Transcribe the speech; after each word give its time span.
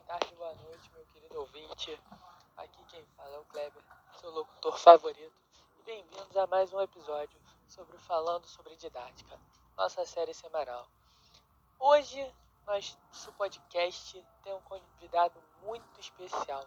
boa 0.00 0.18
tarde, 0.18 0.34
boa 0.36 0.54
noite, 0.54 0.90
meu 0.94 1.04
querido 1.12 1.40
ouvinte. 1.40 2.00
Aqui 2.56 2.82
quem 2.84 3.04
fala 3.16 3.36
é 3.36 3.38
o 3.38 3.44
Kleber, 3.44 3.82
seu 4.18 4.30
locutor 4.30 4.78
favorito. 4.78 5.32
E 5.78 5.82
bem-vindos 5.82 6.36
a 6.36 6.46
mais 6.46 6.72
um 6.72 6.80
episódio 6.80 7.38
sobre 7.68 7.98
Falando 7.98 8.46
sobre 8.46 8.76
Didática, 8.76 9.38
nossa 9.76 10.06
série 10.06 10.32
semanal. 10.32 10.86
Hoje, 11.78 12.34
nosso 12.66 13.32
podcast 13.32 14.24
tem 14.42 14.54
um 14.54 14.60
convidado 14.62 15.38
muito 15.62 16.00
especial. 16.00 16.64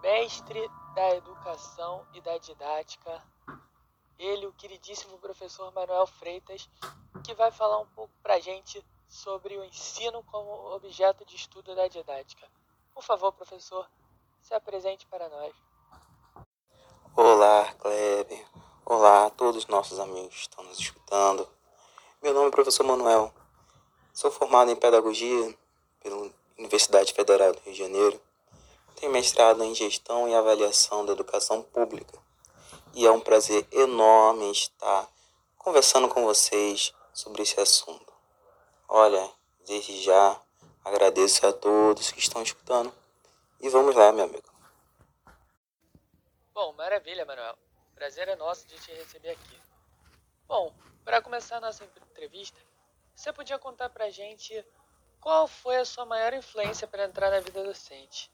Mestre 0.00 0.68
da 0.94 1.14
educação 1.14 2.04
e 2.14 2.20
da 2.20 2.36
didática, 2.38 3.22
ele, 4.18 4.46
o 4.46 4.52
queridíssimo 4.54 5.18
professor 5.18 5.72
Manuel 5.72 6.06
Freitas, 6.06 6.68
que 7.24 7.34
vai 7.34 7.52
falar 7.52 7.78
um 7.78 7.88
pouco 7.88 8.12
pra 8.22 8.40
gente 8.40 8.84
sobre 9.12 9.58
o 9.58 9.64
ensino 9.64 10.22
como 10.24 10.74
objeto 10.74 11.22
de 11.26 11.36
estudo 11.36 11.76
da 11.76 11.86
didática. 11.86 12.48
Por 12.94 13.04
favor, 13.04 13.30
professor, 13.32 13.86
se 14.40 14.54
apresente 14.54 15.06
para 15.06 15.28
nós. 15.28 15.54
Olá, 17.14 17.74
Kleber. 17.74 18.46
Olá 18.86 19.26
a 19.26 19.30
todos 19.30 19.64
os 19.64 19.66
nossos 19.68 20.00
amigos 20.00 20.34
que 20.34 20.40
estão 20.40 20.64
nos 20.64 20.78
escutando. 20.78 21.46
Meu 22.22 22.32
nome 22.32 22.48
é 22.48 22.50
professor 22.50 22.84
Manuel. 22.84 23.32
Sou 24.14 24.30
formado 24.30 24.70
em 24.70 24.76
Pedagogia 24.76 25.58
pela 26.00 26.30
Universidade 26.58 27.12
Federal 27.12 27.52
do 27.52 27.60
Rio 27.60 27.74
de 27.74 27.78
Janeiro. 27.78 28.20
Tenho 28.96 29.12
mestrado 29.12 29.62
em 29.62 29.74
Gestão 29.74 30.26
e 30.26 30.34
Avaliação 30.34 31.04
da 31.04 31.12
Educação 31.12 31.62
Pública. 31.62 32.18
E 32.94 33.06
é 33.06 33.10
um 33.10 33.20
prazer 33.20 33.66
enorme 33.72 34.50
estar 34.50 35.06
conversando 35.58 36.08
com 36.08 36.24
vocês 36.24 36.94
sobre 37.12 37.42
esse 37.42 37.60
assunto. 37.60 38.11
Olha, 38.94 39.26
desde 39.66 40.02
já 40.02 40.38
agradeço 40.84 41.46
a 41.46 41.52
todos 41.54 42.12
que 42.12 42.18
estão 42.18 42.42
escutando. 42.42 42.92
E 43.58 43.66
vamos 43.70 43.96
lá, 43.96 44.12
meu 44.12 44.26
amigo. 44.26 44.52
Bom, 46.52 46.74
maravilha, 46.74 47.24
Manuel. 47.24 47.56
Prazer 47.94 48.28
é 48.28 48.36
nosso 48.36 48.66
de 48.66 48.78
te 48.78 48.92
receber 48.92 49.30
aqui. 49.30 49.58
Bom, 50.46 50.74
para 51.06 51.22
começar 51.22 51.56
a 51.56 51.60
nossa 51.62 51.82
entrevista, 52.10 52.60
você 53.16 53.32
podia 53.32 53.58
contar 53.58 53.88
pra 53.88 54.10
gente 54.10 54.62
qual 55.22 55.48
foi 55.48 55.78
a 55.78 55.86
sua 55.86 56.04
maior 56.04 56.34
influência 56.34 56.86
para 56.86 57.06
entrar 57.06 57.30
na 57.30 57.40
vida 57.40 57.64
docente? 57.64 58.30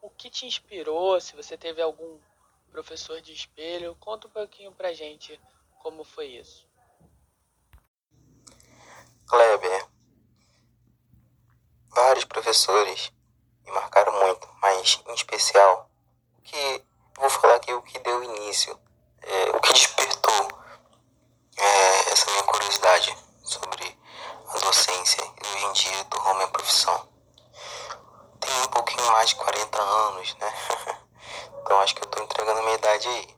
O 0.00 0.08
que 0.08 0.30
te 0.30 0.46
inspirou? 0.46 1.20
Se 1.20 1.36
você 1.36 1.58
teve 1.58 1.82
algum 1.82 2.18
professor 2.70 3.20
de 3.20 3.34
espelho, 3.34 3.94
conta 4.00 4.28
um 4.28 4.30
pouquinho 4.30 4.72
pra 4.72 4.94
gente 4.94 5.38
como 5.78 6.04
foi 6.04 6.28
isso. 6.28 6.66
Kleber, 9.30 9.89
vários 11.90 12.24
professores 12.24 13.12
me 13.64 13.72
marcaram 13.72 14.12
muito, 14.12 14.48
mas 14.60 15.02
em 15.06 15.14
especial 15.14 15.90
o 16.38 16.42
que 16.42 16.84
vou 17.18 17.30
falar 17.30 17.56
aqui 17.56 17.72
o 17.72 17.82
que 17.82 17.98
deu 17.98 18.22
início, 18.22 18.78
é, 19.22 19.50
o 19.50 19.60
que 19.60 19.72
despertou 19.74 20.48
é, 21.56 22.12
essa 22.12 22.30
minha 22.30 22.42
curiosidade 22.44 23.16
sobre 23.42 23.98
a 24.48 24.58
docência 24.58 25.22
e 25.22 25.54
hoje 25.54 25.66
em 25.66 25.72
dia 25.72 26.04
tornou 26.04 26.34
minha 26.34 26.48
profissão. 26.48 27.08
Tenho 28.40 28.64
um 28.64 28.68
pouquinho 28.68 29.12
mais 29.12 29.28
de 29.28 29.36
40 29.36 29.82
anos, 29.82 30.34
né? 30.36 30.54
Então 31.62 31.78
acho 31.82 31.94
que 31.94 32.02
eu 32.02 32.06
estou 32.06 32.24
entregando 32.24 32.58
a 32.58 32.62
minha 32.62 32.74
idade 32.74 33.06
aí. 33.06 33.36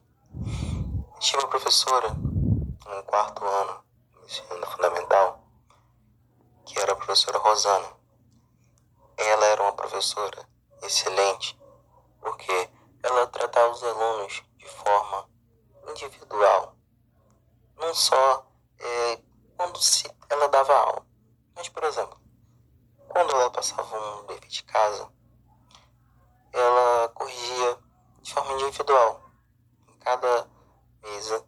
Tinha 1.18 1.40
uma 1.40 1.48
professora 1.48 2.08
no 2.08 3.02
quarto 3.04 3.44
ano, 3.44 3.84
ensino 4.24 4.66
fundamental, 4.66 5.44
que 6.64 6.78
era 6.78 6.92
a 6.92 6.96
professora 6.96 7.36
Rosana. 7.38 8.01
Ela 9.16 9.46
era 9.46 9.62
uma 9.62 9.72
professora 9.72 10.48
excelente, 10.82 11.58
porque 12.20 12.70
ela 13.02 13.26
tratava 13.26 13.72
os 13.72 13.82
alunos 13.82 14.42
de 14.56 14.68
forma 14.68 15.28
individual, 15.88 16.76
não 17.76 17.94
só 17.94 18.46
é, 18.78 19.20
quando 19.56 19.78
se, 19.78 20.10
ela 20.28 20.48
dava 20.48 20.74
aula, 20.74 21.06
mas, 21.54 21.68
por 21.68 21.84
exemplo, 21.84 22.20
quando 23.08 23.30
ela 23.30 23.50
passava 23.50 24.20
um 24.20 24.26
dever 24.26 24.48
de 24.48 24.62
casa, 24.64 25.10
ela 26.52 27.08
corrigia 27.10 27.78
de 28.20 28.32
forma 28.32 28.52
individual, 28.54 29.22
em 29.88 29.98
cada 29.98 30.48
mesa, 31.02 31.44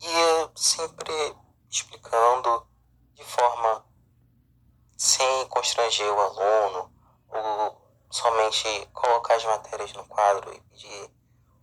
ia 0.00 0.50
sempre 0.54 1.36
explicando 1.68 2.66
de 3.14 3.24
forma 3.24 3.85
sem 4.96 5.46
constranger 5.48 6.10
o 6.12 6.20
aluno 6.20 6.92
ou 7.28 7.82
somente 8.10 8.86
colocar 8.92 9.34
as 9.34 9.44
matérias 9.44 9.92
no 9.92 10.06
quadro 10.06 10.52
e 10.54 10.60
pedir 10.60 11.10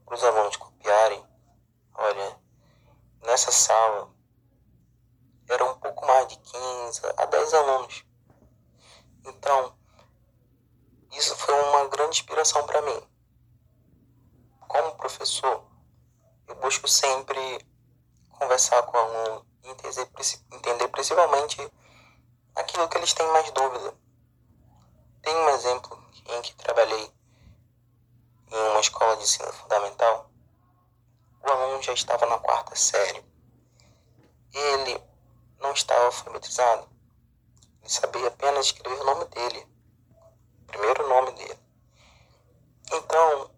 para 0.05 0.15
os 0.15 0.23
alunos 0.23 0.55
copiarem. 0.55 1.25
Olha, 1.95 2.39
nessa 3.21 3.51
sala 3.51 4.13
eram 5.49 5.71
um 5.71 5.79
pouco 5.79 6.05
mais 6.05 6.27
de 6.27 6.37
15 6.37 7.01
a 7.17 7.25
10 7.25 7.53
alunos. 7.53 8.05
Então, 9.25 9.75
isso 11.11 11.35
foi 11.35 11.53
uma 11.53 11.87
grande 11.87 12.19
inspiração 12.19 12.65
para 12.65 12.81
mim. 12.81 13.01
Como 14.67 14.95
professor, 14.95 15.63
eu 16.47 16.55
busco 16.55 16.87
sempre 16.87 17.39
conversar 18.31 18.81
com 18.83 18.97
o 18.97 18.99
aluno 18.99 19.45
e 19.63 19.69
entender, 19.69 20.09
entender 20.51 20.87
principalmente 20.89 21.71
aquilo 22.55 22.87
que 22.87 22.97
eles 22.97 23.13
têm 23.13 23.27
mais 23.27 23.49
dúvida. 23.51 23.93
Tem 25.21 25.35
um 25.35 25.49
exemplo 25.49 26.03
em 26.25 26.41
que 26.41 26.55
trabalhei 26.55 27.13
em 28.51 28.69
uma 28.69 28.79
escola 28.79 29.17
de 29.17 29.23
ensino 29.23 29.51
fundamental. 29.53 30.29
O 31.41 31.49
aluno 31.49 31.81
já 31.81 31.93
estava 31.93 32.25
na 32.25 32.37
quarta 32.37 32.75
série. 32.75 33.23
Ele 34.53 35.03
não 35.59 35.71
estava 35.71 36.05
alfabetizado. 36.05 36.87
Ele 37.81 37.89
sabia 37.89 38.27
apenas 38.27 38.67
escrever 38.67 39.01
o 39.01 39.05
nome 39.05 39.25
dele, 39.25 39.67
o 40.61 40.65
primeiro 40.67 41.07
nome 41.07 41.31
dele. 41.31 41.59
Então, 42.91 43.51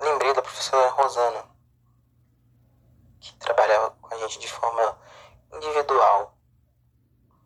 lembrei 0.00 0.32
da 0.32 0.42
professora 0.42 0.88
Rosana, 0.90 1.44
que 3.20 3.36
trabalhava 3.36 3.90
com 3.90 4.14
a 4.14 4.18
gente 4.18 4.38
de 4.38 4.48
forma 4.48 4.98
individual 5.52 6.31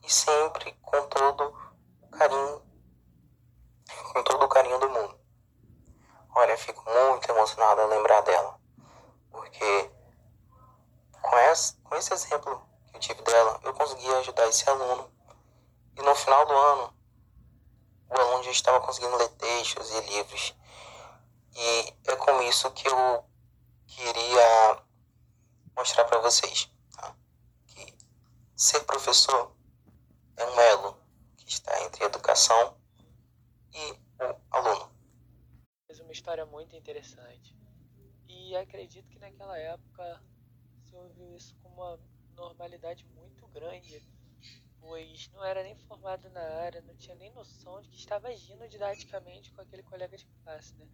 e 0.07 0.13
sempre 0.13 0.73
com 0.83 1.03
todo 1.09 1.53
carinho, 2.13 2.63
com 4.13 4.23
todo 4.23 4.45
o 4.45 4.49
carinho 4.49 4.79
do 4.79 4.89
mundo. 4.89 5.19
Olha, 6.31 6.57
fico 6.57 6.85
muito 6.89 7.29
emocionado 7.29 7.81
a 7.81 7.87
lembrar 7.87 8.21
dela, 8.21 8.61
porque 9.31 9.91
com 11.21 11.39
esse, 11.39 11.77
com 11.79 11.97
esse 11.97 12.13
exemplo 12.15 12.63
que 12.87 12.97
eu 12.97 13.01
tive 13.01 13.23
dela, 13.23 13.59
eu 13.65 13.75
consegui 13.75 14.09
ajudar 14.15 14.47
esse 14.47 14.69
aluno 14.71 15.11
e 15.97 16.03
no 16.03 16.15
final 16.15 16.47
do 16.47 16.53
ano, 16.53 16.95
o 18.09 18.21
aluno 18.21 18.45
já 18.45 18.51
estava 18.53 18.81
conseguindo 18.81 19.17
ler 19.17 19.29
textos 19.31 19.91
e 19.91 20.01
livros. 20.03 20.55
E 21.53 21.95
é 22.07 22.17
com 22.17 22.43
isso 22.43 22.71
que 22.73 22.87
eu 22.87 23.25
queria 23.87 24.83
mostrar 25.75 26.05
para 26.05 26.21
vocês 26.21 26.71
tá? 26.93 27.17
que 27.67 27.97
ser 28.55 28.81
professor 28.85 29.56
é 30.37 30.45
um 30.45 30.61
elo 30.61 30.99
que 31.37 31.49
está 31.49 31.83
entre 31.85 32.05
educação 32.05 32.77
e 33.73 33.93
o 34.23 34.37
aluno. 34.51 34.91
É 35.89 36.03
uma 36.03 36.13
história 36.13 36.45
muito 36.45 36.77
interessante. 36.77 37.57
E 38.29 38.55
acredito 38.57 39.09
que 39.09 39.19
naquela 39.19 39.59
época 39.59 40.23
se 40.83 40.95
ouviu 40.95 41.35
isso 41.35 41.57
com 41.63 41.69
uma 41.71 41.99
normalidade 42.35 43.05
muito 43.15 43.47
grande, 43.49 44.03
pois 44.79 45.31
não 45.33 45.43
era 45.45 45.63
nem 45.63 45.75
formado 45.77 46.29
na 46.31 46.41
área, 46.41 46.83
não 46.83 46.95
tinha 46.97 47.17
nem 47.17 47.33
noção 47.33 47.81
de 47.81 47.89
que 47.89 47.97
estava 47.97 48.29
agindo 48.29 48.69
didaticamente 48.69 49.53
com 49.53 49.63
aquele 49.63 49.83
colega 49.83 50.17
de 50.17 50.27
classe, 50.45 50.75
né? 50.75 50.87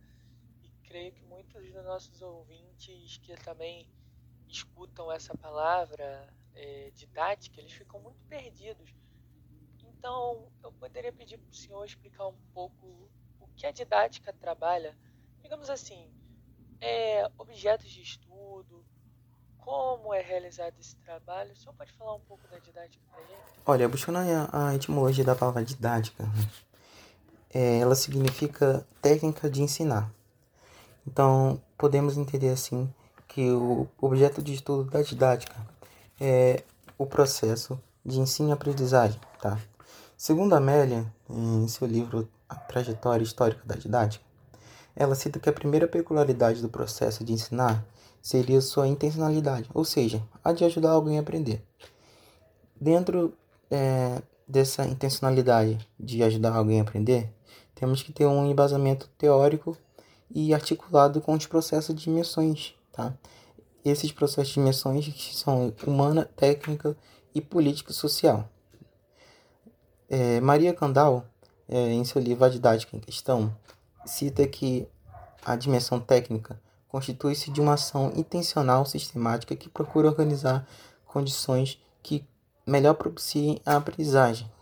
E 0.62 0.70
creio 0.86 1.12
que 1.12 1.24
muitos 1.24 1.72
dos 1.72 1.84
nossos 1.84 2.22
ouvintes 2.22 3.18
que 3.18 3.34
também 3.42 3.90
escutam 4.48 5.10
essa 5.10 5.36
palavra 5.36 6.32
é, 6.54 6.90
didática, 6.94 7.60
eles 7.60 7.72
ficam 7.72 8.00
muito 8.00 8.22
perdidos 8.26 8.94
então, 10.02 10.48
eu 10.64 10.72
poderia 10.72 11.12
pedir 11.12 11.38
para 11.38 11.48
o 11.48 11.54
senhor 11.54 11.84
explicar 11.84 12.26
um 12.26 12.34
pouco 12.52 13.08
o 13.40 13.46
que 13.54 13.64
a 13.64 13.70
didática 13.70 14.32
trabalha, 14.32 14.98
digamos 15.40 15.70
assim, 15.70 16.10
é, 16.80 17.30
objetos 17.38 17.88
de 17.88 18.02
estudo, 18.02 18.84
como 19.58 20.12
é 20.12 20.20
realizado 20.20 20.74
esse 20.80 20.96
trabalho. 20.96 21.52
O 21.52 21.56
senhor 21.56 21.72
pode 21.74 21.92
falar 21.92 22.16
um 22.16 22.20
pouco 22.22 22.42
da 22.48 22.58
didática 22.58 23.00
para 23.12 23.20
gente? 23.20 23.60
Olha, 23.64 23.88
buscando 23.88 24.18
a, 24.18 24.70
a 24.70 24.74
etimologia 24.74 25.22
da 25.22 25.36
palavra 25.36 25.64
didática, 25.64 26.24
é, 27.54 27.78
ela 27.78 27.94
significa 27.94 28.84
técnica 29.00 29.48
de 29.48 29.62
ensinar. 29.62 30.12
Então, 31.06 31.62
podemos 31.78 32.18
entender 32.18 32.48
assim 32.48 32.92
que 33.28 33.52
o 33.52 33.86
objeto 34.00 34.42
de 34.42 34.52
estudo 34.52 34.90
da 34.90 35.00
didática 35.00 35.64
é 36.20 36.64
o 36.98 37.06
processo 37.06 37.80
de 38.04 38.18
ensino 38.18 38.48
e 38.48 38.52
aprendizagem, 38.52 39.20
tá? 39.40 39.60
Segundo 40.22 40.54
Amélia, 40.54 41.12
em 41.28 41.66
seu 41.66 41.84
livro 41.84 42.28
A 42.48 42.54
Trajetória 42.54 43.24
Histórica 43.24 43.60
da 43.66 43.74
Didática, 43.74 44.24
ela 44.94 45.16
cita 45.16 45.40
que 45.40 45.48
a 45.48 45.52
primeira 45.52 45.88
peculiaridade 45.88 46.62
do 46.62 46.68
processo 46.68 47.24
de 47.24 47.32
ensinar 47.32 47.84
seria 48.22 48.60
sua 48.60 48.86
intencionalidade, 48.86 49.68
ou 49.74 49.84
seja, 49.84 50.22
a 50.44 50.52
de 50.52 50.64
ajudar 50.64 50.92
alguém 50.92 51.18
a 51.18 51.22
aprender. 51.22 51.60
Dentro 52.80 53.36
é, 53.68 54.22
dessa 54.46 54.86
intencionalidade 54.86 55.84
de 55.98 56.22
ajudar 56.22 56.54
alguém 56.54 56.78
a 56.78 56.84
aprender, 56.84 57.28
temos 57.74 58.00
que 58.00 58.12
ter 58.12 58.24
um 58.24 58.48
embasamento 58.48 59.10
teórico 59.18 59.76
e 60.30 60.54
articulado 60.54 61.20
com 61.20 61.32
os 61.32 61.46
processos 61.46 61.96
de 61.96 62.04
dimensões, 62.04 62.76
tá? 62.92 63.12
Esses 63.84 64.12
processos 64.12 64.54
de 64.54 64.60
dimensões 64.60 65.34
são 65.34 65.74
humana, 65.84 66.30
técnica 66.36 66.96
e 67.34 67.40
político-social. 67.40 68.48
É, 70.14 70.42
Maria 70.42 70.74
Candal, 70.74 71.24
é, 71.66 71.90
em 71.90 72.04
seu 72.04 72.20
livro 72.20 72.44
A 72.44 72.48
Didática 72.50 72.94
em 72.94 73.00
Questão, 73.00 73.50
cita 74.04 74.46
que 74.46 74.86
a 75.42 75.56
dimensão 75.56 75.98
técnica 75.98 76.60
constitui-se 76.86 77.50
de 77.50 77.62
uma 77.62 77.72
ação 77.72 78.12
intencional 78.14 78.84
sistemática 78.84 79.56
que 79.56 79.70
procura 79.70 80.08
organizar 80.08 80.68
condições 81.06 81.82
que 82.02 82.22
melhor 82.66 82.92
propiciem 82.92 83.58
a 83.64 83.76
aprendizagem. 83.76 84.52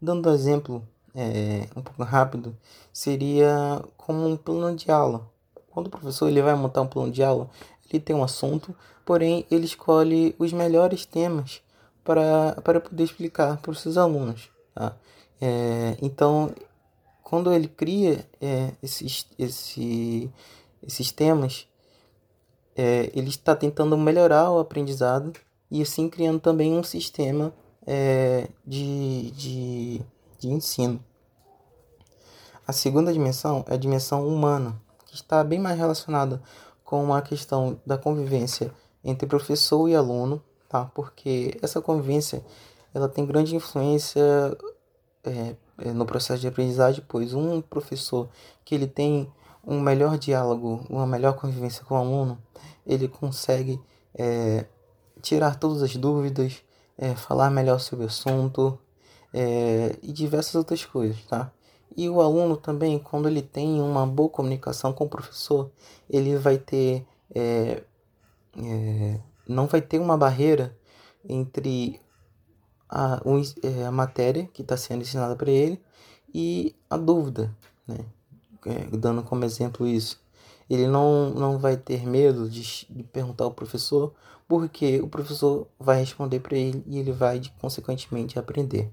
Dando 0.00 0.30
um 0.30 0.32
exemplo 0.32 0.82
é, 1.14 1.68
um 1.76 1.82
pouco 1.82 2.02
rápido, 2.02 2.56
seria 2.90 3.84
como 3.94 4.26
um 4.26 4.38
plano 4.38 4.74
de 4.74 4.90
aula. 4.90 5.30
Quando 5.70 5.88
o 5.88 5.90
professor 5.90 6.28
ele 6.28 6.40
vai 6.40 6.54
montar 6.54 6.80
um 6.80 6.86
plano 6.86 7.12
de 7.12 7.22
aula, 7.22 7.50
ele 7.90 8.00
tem 8.00 8.16
um 8.16 8.24
assunto, 8.24 8.74
porém 9.04 9.44
ele 9.50 9.66
escolhe 9.66 10.34
os 10.38 10.50
melhores 10.54 11.04
temas 11.04 11.60
para, 12.02 12.56
para 12.64 12.80
poder 12.80 13.04
explicar 13.04 13.58
para 13.58 13.70
os 13.70 13.82
seus 13.82 13.98
alunos. 13.98 14.48
Tá? 14.78 14.94
É, 15.40 15.96
então, 16.00 16.54
quando 17.20 17.52
ele 17.52 17.66
cria 17.66 18.24
é, 18.40 18.70
esses, 18.80 19.26
esse, 19.36 20.30
esses 20.80 21.10
temas, 21.10 21.66
é, 22.76 23.10
ele 23.12 23.28
está 23.28 23.56
tentando 23.56 23.98
melhorar 23.98 24.52
o 24.52 24.60
aprendizado 24.60 25.32
e 25.68 25.82
assim 25.82 26.08
criando 26.08 26.38
também 26.38 26.72
um 26.78 26.84
sistema 26.84 27.52
é, 27.84 28.48
de, 28.64 29.32
de, 29.32 30.02
de 30.38 30.48
ensino. 30.48 31.04
A 32.64 32.72
segunda 32.72 33.12
dimensão 33.12 33.64
é 33.66 33.74
a 33.74 33.78
dimensão 33.78 34.28
humana, 34.28 34.80
que 35.06 35.16
está 35.16 35.42
bem 35.42 35.58
mais 35.58 35.76
relacionada 35.76 36.40
com 36.84 37.12
a 37.12 37.20
questão 37.20 37.80
da 37.84 37.98
convivência 37.98 38.72
entre 39.02 39.26
professor 39.26 39.88
e 39.88 39.96
aluno, 39.96 40.40
tá? 40.68 40.84
Porque 40.84 41.58
essa 41.60 41.80
convivência 41.80 42.44
ela 42.94 43.08
tem 43.08 43.26
grande 43.26 43.56
influência 43.56 44.22
é, 45.24 45.56
é, 45.78 45.92
no 45.92 46.06
processo 46.06 46.40
de 46.40 46.48
aprendizagem, 46.48 47.04
pois 47.06 47.34
um 47.34 47.60
professor 47.60 48.28
que 48.64 48.74
ele 48.74 48.86
tem 48.86 49.30
um 49.66 49.80
melhor 49.80 50.18
diálogo, 50.18 50.84
uma 50.88 51.06
melhor 51.06 51.34
convivência 51.34 51.84
com 51.84 51.94
o 51.94 51.98
aluno, 51.98 52.38
ele 52.86 53.08
consegue 53.08 53.80
é, 54.14 54.66
tirar 55.20 55.56
todas 55.56 55.82
as 55.82 55.94
dúvidas, 55.96 56.62
é, 56.96 57.14
falar 57.14 57.50
melhor 57.50 57.78
sobre 57.78 58.04
o 58.04 58.08
assunto 58.08 58.78
é, 59.32 59.96
e 60.02 60.12
diversas 60.12 60.54
outras 60.54 60.84
coisas, 60.84 61.22
tá? 61.24 61.52
E 61.96 62.08
o 62.08 62.20
aluno 62.20 62.56
também, 62.56 62.98
quando 62.98 63.28
ele 63.28 63.42
tem 63.42 63.80
uma 63.80 64.06
boa 64.06 64.28
comunicação 64.28 64.92
com 64.92 65.04
o 65.04 65.08
professor, 65.08 65.70
ele 66.08 66.36
vai 66.36 66.56
ter 66.58 67.04
é, 67.34 67.82
não 69.46 69.66
vai 69.66 69.80
ter 69.80 69.98
uma 69.98 70.16
barreira 70.16 70.76
entre 71.28 72.00
a, 72.88 73.20
é, 73.62 73.86
a 73.86 73.90
matéria 73.90 74.48
que 74.52 74.62
está 74.62 74.76
sendo 74.76 75.02
ensinada 75.02 75.36
para 75.36 75.50
ele 75.50 75.80
e 76.34 76.74
a 76.88 76.96
dúvida, 76.96 77.54
né? 77.86 77.98
É, 78.66 78.96
dando 78.96 79.22
como 79.22 79.44
exemplo 79.44 79.86
isso. 79.86 80.20
Ele 80.68 80.86
não, 80.86 81.30
não 81.30 81.58
vai 81.58 81.76
ter 81.76 82.06
medo 82.06 82.48
de, 82.48 82.86
de 82.90 83.02
perguntar 83.04 83.44
ao 83.44 83.52
professor, 83.52 84.12
porque 84.46 85.00
o 85.00 85.08
professor 85.08 85.66
vai 85.78 85.98
responder 86.00 86.40
para 86.40 86.56
ele 86.56 86.82
e 86.86 86.98
ele 86.98 87.12
vai, 87.12 87.40
consequentemente, 87.60 88.38
aprender. 88.38 88.90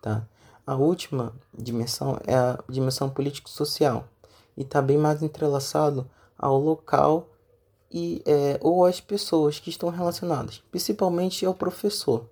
Tá? 0.00 0.26
A 0.66 0.74
última 0.76 1.32
dimensão 1.56 2.20
é 2.26 2.34
a 2.34 2.58
dimensão 2.68 3.08
político-social 3.08 4.06
e 4.56 4.62
está 4.62 4.82
bem 4.82 4.98
mais 4.98 5.22
entrelaçado 5.22 6.08
ao 6.38 6.58
local 6.58 7.28
e 7.90 8.22
é, 8.26 8.58
ou 8.60 8.84
às 8.84 9.00
pessoas 9.00 9.58
que 9.58 9.70
estão 9.70 9.88
relacionadas, 9.88 10.62
principalmente 10.70 11.46
ao 11.46 11.54
professor. 11.54 12.28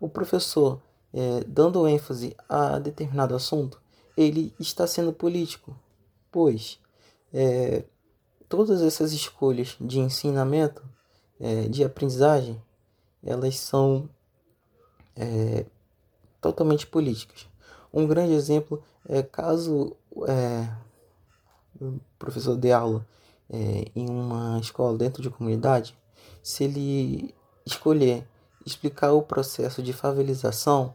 O 0.00 0.08
professor, 0.08 0.80
é, 1.12 1.44
dando 1.46 1.86
ênfase 1.86 2.36
a 2.48 2.78
determinado 2.78 3.34
assunto, 3.34 3.80
ele 4.16 4.54
está 4.58 4.86
sendo 4.86 5.12
político, 5.12 5.76
pois 6.30 6.78
é, 7.32 7.84
todas 8.48 8.82
essas 8.82 9.12
escolhas 9.12 9.76
de 9.80 9.98
ensinamento, 9.98 10.82
é, 11.40 11.68
de 11.68 11.82
aprendizagem, 11.82 12.60
elas 13.22 13.58
são 13.58 14.08
é, 15.16 15.66
totalmente 16.40 16.86
políticas. 16.86 17.48
Um 17.92 18.06
grande 18.06 18.32
exemplo 18.32 18.82
é 19.08 19.22
caso 19.22 19.96
é, 20.28 20.68
o 21.80 21.98
professor 22.18 22.56
dê 22.56 22.72
aula 22.72 23.06
é, 23.50 23.90
em 23.94 24.08
uma 24.08 24.58
escola 24.60 24.96
dentro 24.96 25.22
de 25.22 25.30
comunidade, 25.30 25.96
se 26.42 26.64
ele 26.64 27.34
escolher 27.66 28.26
explicar 28.64 29.12
o 29.12 29.22
processo 29.22 29.82
de 29.82 29.92
favelização, 29.92 30.94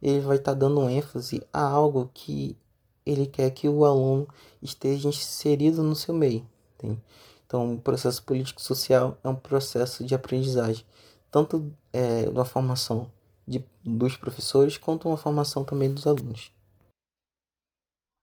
ele 0.00 0.20
vai 0.20 0.36
estar 0.36 0.52
tá 0.52 0.58
dando 0.58 0.88
ênfase 0.88 1.42
a 1.52 1.62
algo 1.62 2.10
que 2.12 2.56
ele 3.04 3.26
quer 3.26 3.50
que 3.50 3.68
o 3.68 3.84
aluno 3.84 4.28
esteja 4.60 5.08
inserido 5.08 5.82
no 5.82 5.94
seu 5.94 6.14
meio. 6.14 6.46
Tem? 6.78 7.00
Então, 7.46 7.74
o 7.74 7.80
processo 7.80 8.22
político-social 8.22 9.18
é 9.22 9.28
um 9.28 9.36
processo 9.36 10.04
de 10.04 10.14
aprendizagem, 10.14 10.84
tanto 11.30 11.72
é, 11.92 12.30
da 12.30 12.44
formação 12.44 13.10
de, 13.46 13.64
dos 13.84 14.16
professores 14.16 14.78
quanto 14.78 15.08
uma 15.08 15.16
formação 15.16 15.64
também 15.64 15.92
dos 15.92 16.06
alunos. 16.06 16.52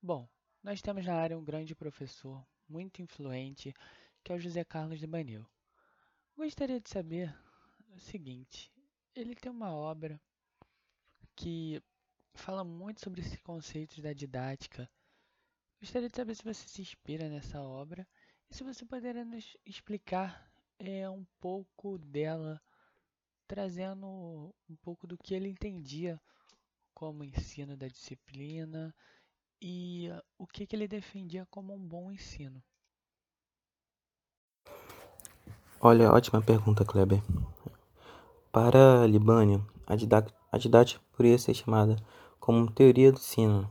Bom, 0.02 0.28
nós 0.64 0.82
temos 0.82 1.06
na 1.06 1.14
área 1.14 1.38
um 1.38 1.44
grande 1.44 1.76
professor, 1.76 2.44
muito 2.68 3.02
influente, 3.02 3.74
que 4.24 4.32
é 4.32 4.36
o 4.36 4.40
José 4.40 4.64
Carlos 4.64 5.00
de 5.00 5.08
Banil. 5.08 5.46
Gostaria 6.36 6.80
de 6.80 6.90
saber 6.90 7.36
o 7.96 8.00
seguinte: 8.00 8.72
ele 9.16 9.36
tem 9.36 9.52
uma 9.52 9.74
obra 9.74 10.20
que 11.36 11.82
fala 12.34 12.64
muito 12.64 13.02
sobre 13.02 13.22
esses 13.22 13.40
conceitos 13.42 14.00
da 14.00 14.14
didática. 14.14 14.90
Gostaria 15.80 16.10
de 16.10 16.16
saber 16.16 16.36
se 16.36 16.44
você 16.44 16.68
se 16.68 16.82
inspira 16.82 17.30
nessa 17.30 17.62
obra 17.62 18.08
e 18.50 18.56
se 18.56 18.64
você 18.64 18.86
poderia 18.86 19.24
nos 19.24 19.56
explicar 19.66 20.52
é, 20.78 21.10
um 21.10 21.26
pouco 21.40 21.98
dela, 21.98 22.62
trazendo 23.48 24.54
um 24.70 24.76
pouco 24.82 25.08
do 25.08 25.18
que 25.18 25.34
ele 25.34 25.50
entendia 25.50 26.20
como 26.94 27.24
ensino 27.24 27.78
da 27.78 27.88
disciplina 27.88 28.94
e 29.62 30.10
o 30.38 30.46
que, 30.46 30.66
que 30.66 30.76
ele 30.76 30.88
defendia 30.88 31.46
como 31.46 31.74
um 31.74 31.88
bom 31.88 32.12
ensino. 32.12 32.62
Olha, 35.82 36.12
ótima 36.12 36.42
pergunta, 36.42 36.84
Kleber. 36.84 37.22
Para 38.52 39.06
Libânio, 39.06 39.64
a, 39.86 39.96
didática, 39.96 40.36
a 40.52 40.58
didática 40.58 41.00
poderia 41.16 41.38
ser 41.38 41.54
chamada 41.54 41.96
como 42.40 42.72
teoria 42.72 43.12
do 43.12 43.20
ensino. 43.20 43.70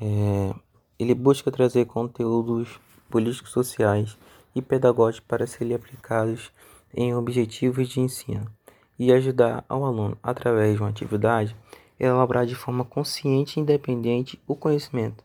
É, 0.00 0.52
ele 0.98 1.14
busca 1.14 1.52
trazer 1.52 1.84
conteúdos 1.84 2.80
políticos 3.08 3.52
sociais 3.52 4.18
e 4.56 4.60
pedagógicos 4.60 5.28
para 5.28 5.46
serem 5.46 5.76
aplicados 5.76 6.50
em 6.92 7.14
objetivos 7.14 7.88
de 7.88 8.00
ensino 8.00 8.50
e 8.98 9.12
ajudar 9.12 9.64
ao 9.68 9.84
aluno, 9.84 10.18
através 10.20 10.74
de 10.74 10.82
uma 10.82 10.88
atividade, 10.88 11.54
elaborar 11.96 12.44
de 12.44 12.56
forma 12.56 12.84
consciente 12.84 13.60
e 13.60 13.62
independente 13.62 14.36
o 14.48 14.56
conhecimento. 14.56 15.22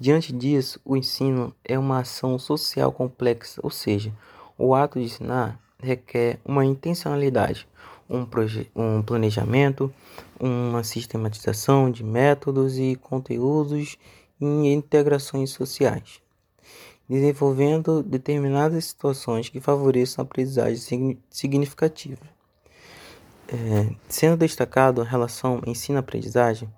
Diante 0.00 0.32
disso, 0.32 0.80
o 0.86 0.96
ensino 0.96 1.54
é 1.62 1.78
uma 1.78 1.98
ação 1.98 2.38
social 2.38 2.90
complexa, 2.92 3.60
ou 3.62 3.68
seja, 3.68 4.10
o 4.56 4.74
ato 4.74 4.98
de 4.98 5.04
ensinar 5.04 5.60
requer 5.80 6.38
uma 6.44 6.64
intencionalidade, 6.64 7.68
um, 8.08 8.26
um 8.74 9.02
planejamento, 9.02 9.92
uma 10.40 10.82
sistematização 10.82 11.90
de 11.90 12.02
métodos 12.02 12.78
e 12.78 12.96
conteúdos 12.96 13.96
e 14.40 14.44
integrações 14.72 15.50
sociais, 15.50 16.20
desenvolvendo 17.08 18.02
determinadas 18.02 18.86
situações 18.86 19.48
que 19.48 19.60
favoreçam 19.60 20.22
a 20.22 20.26
aprendizagem 20.26 21.18
significativa. 21.30 22.22
É, 23.50 23.94
sendo 24.08 24.36
destacado 24.36 25.00
a 25.00 25.04
relação 25.04 25.62
ensino-aprendizagem, 25.66 26.68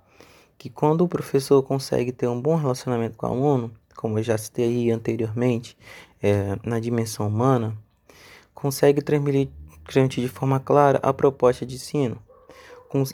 que 0.57 0.71
quando 0.71 1.01
o 1.01 1.09
professor 1.09 1.63
consegue 1.63 2.13
ter 2.13 2.29
um 2.29 2.41
bom 2.41 2.55
relacionamento 2.55 3.17
com 3.17 3.27
o 3.27 3.31
aluno, 3.31 3.73
como 3.97 4.19
eu 4.19 4.23
já 4.23 4.39
citei 4.39 4.91
anteriormente, 4.91 5.77
é, 6.23 6.57
na 6.63 6.79
dimensão 6.79 7.27
humana, 7.27 7.77
consegue 8.61 9.01
transmitir 9.01 10.23
de 10.23 10.29
forma 10.29 10.61
clara 10.61 10.99
a 11.03 11.13
proposta 11.13 11.65
de 11.65 11.77
ensino, 11.77 12.21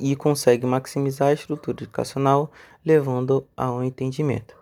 e 0.00 0.16
consegue 0.16 0.66
maximizar 0.66 1.28
a 1.28 1.32
estrutura 1.34 1.84
educacional, 1.84 2.50
levando 2.84 3.46
ao 3.56 3.84
entendimento. 3.84 4.56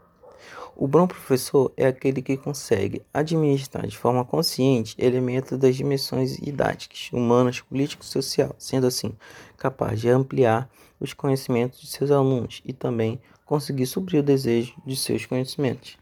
O 0.77 0.89
bom 0.89 1.07
professor 1.07 1.73
é 1.77 1.87
aquele 1.87 2.21
que 2.21 2.37
consegue 2.37 3.01
administrar 3.15 3.87
de 3.87 3.97
forma 3.97 4.25
consciente 4.25 4.97
elementos 4.99 5.57
das 5.57 5.77
dimensões 5.77 6.37
didáticas, 6.37 7.11
humanas, 7.13 7.61
políticas 7.61 8.09
e 8.09 8.11
social, 8.11 8.57
sendo 8.59 8.89
assim 8.89 9.17
capaz 9.57 10.01
de 10.01 10.09
ampliar 10.09 10.69
os 10.99 11.13
conhecimentos 11.13 11.81
de 11.81 11.87
seus 11.87 12.11
alunos 12.11 12.61
e 12.65 12.73
também 12.73 13.21
conseguir 13.45 13.87
suprir 13.87 14.21
o 14.21 14.25
desejo 14.25 14.75
de 14.85 14.97
seus 14.97 15.25
conhecimentos. 15.25 15.97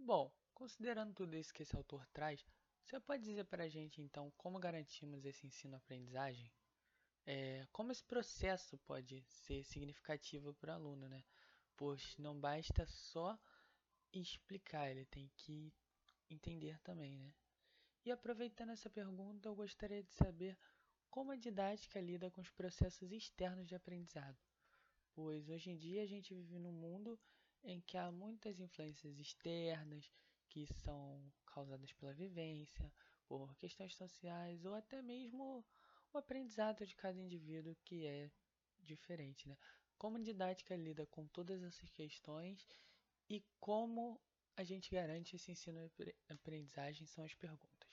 Bom, 0.00 0.28
considerando 0.52 1.12
tudo 1.12 1.36
isso 1.36 1.54
que 1.54 1.62
esse 1.62 1.76
autor 1.76 2.04
traz, 2.12 2.44
você 2.84 3.00
pode 3.00 3.24
dizer 3.24 3.44
para 3.46 3.64
a 3.64 3.68
gente 3.68 4.02
então 4.02 4.30
como 4.36 4.58
garantimos 4.58 5.24
esse 5.24 5.46
ensino-aprendizagem? 5.46 6.52
É, 7.26 7.66
como 7.72 7.90
esse 7.90 8.04
processo 8.04 8.76
pode 8.78 9.22
ser 9.22 9.64
significativo 9.64 10.52
para 10.54 10.72
o 10.72 10.74
aluno, 10.74 11.08
né? 11.08 11.24
Pois 11.76 12.14
não 12.18 12.38
basta 12.38 12.86
só 12.86 13.38
explicar, 14.12 14.90
ele 14.90 15.06
tem 15.06 15.30
que 15.34 15.72
entender 16.30 16.78
também, 16.80 17.18
né? 17.18 17.32
E 18.04 18.10
aproveitando 18.10 18.70
essa 18.70 18.90
pergunta, 18.90 19.48
eu 19.48 19.54
gostaria 19.54 20.02
de 20.02 20.12
saber 20.12 20.58
como 21.08 21.32
a 21.32 21.36
didática 21.36 22.00
lida 22.00 22.30
com 22.30 22.42
os 22.42 22.50
processos 22.50 23.10
externos 23.10 23.66
de 23.66 23.74
aprendizado. 23.74 24.38
Pois 25.14 25.48
hoje 25.48 25.70
em 25.70 25.76
dia 25.78 26.02
a 26.02 26.06
gente 26.06 26.34
vive 26.34 26.58
num 26.58 26.72
mundo 26.72 27.18
em 27.62 27.80
que 27.80 27.96
há 27.96 28.12
muitas 28.12 28.60
influências 28.60 29.18
externas 29.18 30.12
que 30.50 30.66
são 30.66 31.32
causadas 31.54 31.92
pela 31.92 32.12
vivência, 32.12 32.92
por 33.26 33.54
questões 33.56 33.94
sociais 33.94 34.64
ou 34.64 34.74
até 34.74 35.00
mesmo 35.00 35.64
o 36.12 36.18
aprendizado 36.18 36.84
de 36.84 36.96
cada 36.96 37.18
indivíduo 37.18 37.76
que 37.84 38.06
é 38.06 38.30
diferente, 38.82 39.48
né? 39.48 39.56
Como 39.96 40.16
a 40.16 40.20
didática 40.20 40.76
lida 40.76 41.06
com 41.06 41.26
todas 41.28 41.62
essas 41.62 41.90
questões 41.90 42.66
e 43.30 43.42
como 43.60 44.20
a 44.56 44.64
gente 44.64 44.90
garante 44.90 45.36
esse 45.36 45.50
ensino 45.50 45.90
e 46.00 46.32
aprendizagem 46.32 47.06
são 47.06 47.24
as 47.24 47.34
perguntas. 47.34 47.88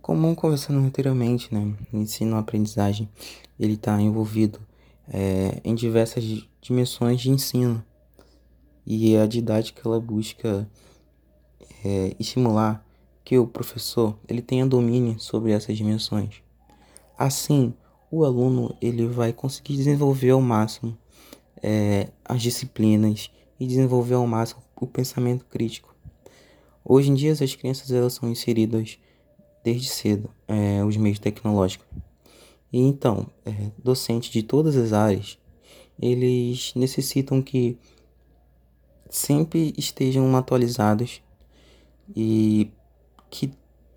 Como 0.00 0.34
conversando 0.34 0.80
anteriormente, 0.80 1.54
né, 1.54 1.60
o 1.92 1.96
ensino-aprendizagem 1.98 3.08
ele 3.58 3.74
está 3.74 4.00
envolvido 4.00 4.60
é, 5.08 5.60
em 5.62 5.74
diversas 5.74 6.24
dimensões 6.60 7.20
de 7.20 7.30
ensino 7.30 7.84
e 8.84 9.16
a 9.16 9.26
didática 9.26 9.82
ela 9.84 10.00
busca 10.00 10.68
é, 11.84 12.14
estimular 12.18 12.84
que 13.24 13.38
o 13.38 13.46
professor 13.46 14.18
ele 14.28 14.42
tenha 14.42 14.66
domínio 14.66 15.18
sobre 15.18 15.52
essas 15.52 15.76
dimensões. 15.76 16.42
Assim, 17.16 17.72
o 18.10 18.24
aluno 18.24 18.76
ele 18.80 19.06
vai 19.06 19.32
conseguir 19.32 19.76
desenvolver 19.76 20.30
ao 20.30 20.40
máximo 20.40 20.96
é, 21.62 22.08
as 22.24 22.42
disciplinas 22.42 23.30
e 23.58 23.66
desenvolver 23.66 24.14
ao 24.14 24.26
máximo 24.26 24.62
o 24.76 24.86
pensamento 24.86 25.44
crítico. 25.46 25.94
Hoje 26.84 27.10
em 27.10 27.14
dia 27.14 27.32
as 27.32 27.54
crianças 27.54 27.90
elas 27.92 28.14
são 28.14 28.28
inseridas 28.28 28.98
desde 29.62 29.88
cedo 29.88 30.28
é, 30.48 30.84
os 30.84 30.96
meios 30.96 31.18
tecnológicos. 31.18 31.86
E 32.72 32.80
então, 32.80 33.26
é, 33.44 33.70
docentes 33.78 34.30
de 34.30 34.42
todas 34.42 34.76
as 34.76 34.92
áreas, 34.92 35.38
eles 36.00 36.72
necessitam 36.74 37.40
que 37.40 37.78
sempre 39.08 39.74
estejam 39.76 40.34
atualizados 40.34 41.22
e 42.14 42.70
que 43.30 43.52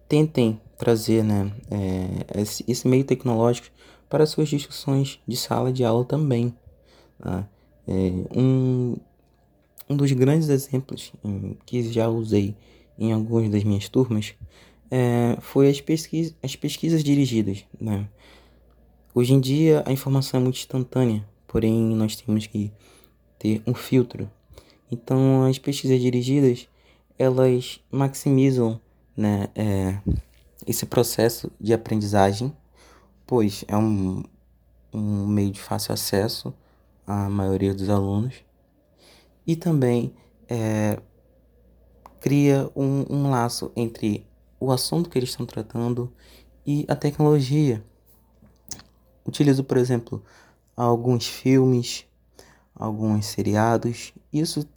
tentem 0.08 0.60
trazer 0.78 1.24
né, 1.24 1.52
é, 1.72 2.42
esse, 2.68 2.88
meio 2.88 3.04
tecnológico 3.04 3.68
para 4.10 4.26
suas 4.26 4.50
discussões 4.50 5.20
de 5.28 5.36
sala 5.36 5.72
de 5.72 5.84
aula 5.84 6.06
também. 6.06 6.56
Tá? 7.20 7.48
É, 7.88 7.92
um, 8.36 8.96
um 9.90 9.96
dos 9.96 10.12
grandes 10.12 10.50
exemplos 10.50 11.12
em, 11.24 11.58
que 11.66 11.92
já 11.92 12.08
usei 12.08 12.56
em 12.98 13.12
algumas 13.12 13.50
das 13.50 13.64
minhas 13.64 13.90
turmas 13.90 14.34
é, 14.90 15.38
foi 15.42 15.70
as, 15.70 15.82
pesquisa, 15.82 16.36
as 16.42 16.56
pesquisas 16.56 17.04
dirigidas. 17.04 17.66
Né? 17.80 18.08
Hoje 19.14 19.34
em 19.34 19.40
dia 19.40 19.84
a 19.86 19.92
informação 19.92 20.40
é 20.40 20.44
muito 20.44 20.58
instantânea, 20.58 21.28
porém 21.48 21.74
nós 21.96 22.16
temos 22.16 22.48
que 22.48 22.72
ter 23.40 23.62
um 23.66 23.74
filtro. 23.74 24.30
Então 24.92 25.46
as 25.46 25.58
pesquisas 25.58 26.00
dirigidas 26.00 26.68
elas 27.18 27.80
maximizam 27.92 28.80
né, 29.16 29.50
é, 29.56 29.98
esse 30.68 30.86
processo 30.86 31.52
de 31.60 31.74
aprendizagem, 31.74 32.56
pois 33.26 33.64
é 33.68 33.78
um, 33.78 34.24
um 34.94 35.28
meio 35.28 35.52
de 35.52 35.62
fácil 35.62 35.94
acesso 35.94 36.54
à 37.06 37.30
maioria 37.30 37.74
dos 37.74 37.90
alunos 37.90 38.36
e 39.46 39.56
também 39.56 40.14
é, 40.50 41.00
cria 42.20 42.70
um, 42.76 43.06
um 43.10 43.30
laço 43.30 43.72
entre 43.76 44.26
o 44.60 44.72
assunto 44.72 45.10
que 45.10 45.18
eles 45.18 45.30
estão 45.30 45.46
tratando 45.46 46.12
e 46.66 46.86
a 46.88 46.96
tecnologia. 46.96 47.84
Utilizo, 49.26 49.64
por 49.64 49.78
exemplo, 49.78 50.24
alguns 50.76 51.28
filmes, 51.28 52.06
alguns 52.74 53.28
seriados. 53.28 54.14
Isso 54.32 54.68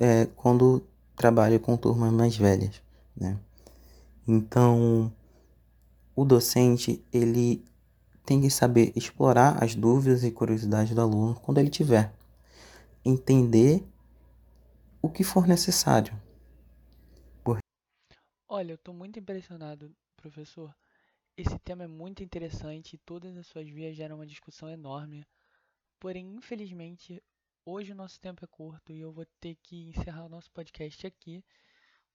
é 0.00 0.26
quando 0.36 0.82
trabalho 1.16 1.60
com 1.60 1.76
turmas 1.76 2.12
mais 2.12 2.36
velhas, 2.36 2.82
né? 3.16 3.38
Então, 4.26 5.12
o 6.16 6.24
docente, 6.24 7.04
ele 7.12 7.64
tem 8.24 8.40
que 8.40 8.50
saber 8.50 8.92
explorar 8.96 9.62
as 9.62 9.74
dúvidas 9.74 10.24
e 10.24 10.30
curiosidades 10.30 10.94
do 10.94 11.00
aluno 11.00 11.34
quando 11.40 11.58
ele 11.58 11.70
tiver. 11.70 12.12
Entender 13.04 13.86
o 15.02 15.10
que 15.10 15.22
for 15.22 15.46
necessário. 15.46 16.18
Olha, 18.48 18.70
eu 18.70 18.76
estou 18.76 18.94
muito 18.94 19.18
impressionado, 19.18 19.92
professor. 20.16 20.72
Esse 21.36 21.58
tema 21.58 21.82
é 21.82 21.88
muito 21.88 22.22
interessante 22.22 22.94
e 22.94 22.98
todas 22.98 23.36
as 23.36 23.48
suas 23.48 23.68
vias 23.68 23.96
geram 23.96 24.14
uma 24.16 24.26
discussão 24.26 24.68
enorme. 24.70 25.26
Porém, 25.98 26.36
infelizmente, 26.36 27.20
hoje 27.64 27.92
o 27.92 27.94
nosso 27.94 28.20
tempo 28.20 28.44
é 28.44 28.48
curto 28.48 28.92
e 28.92 29.00
eu 29.00 29.12
vou 29.12 29.26
ter 29.40 29.56
que 29.56 29.84
encerrar 29.88 30.24
o 30.24 30.28
nosso 30.28 30.50
podcast 30.52 31.06
aqui. 31.06 31.44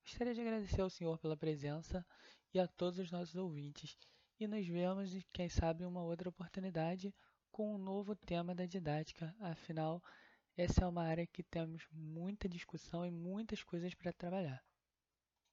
Gostaria 0.03 0.33
de 0.33 0.41
agradecer 0.41 0.81
ao 0.81 0.89
senhor 0.89 1.17
pela 1.17 1.35
presença 1.35 2.05
e 2.53 2.59
a 2.59 2.67
todos 2.67 2.99
os 2.99 3.11
nossos 3.11 3.35
ouvintes. 3.35 3.97
E 4.39 4.47
nos 4.47 4.65
vemos, 4.67 5.11
quem 5.33 5.49
sabe, 5.49 5.83
em 5.83 5.87
uma 5.87 6.03
outra 6.03 6.29
oportunidade 6.29 7.13
com 7.51 7.75
um 7.75 7.77
novo 7.77 8.15
tema 8.15 8.53
da 8.53 8.65
didática. 8.65 9.35
Afinal, 9.39 10.01
essa 10.55 10.83
é 10.83 10.87
uma 10.87 11.03
área 11.03 11.27
que 11.27 11.43
temos 11.43 11.87
muita 11.91 12.47
discussão 12.47 13.05
e 13.05 13.11
muitas 13.11 13.63
coisas 13.63 13.93
para 13.93 14.13
trabalhar. 14.13 14.68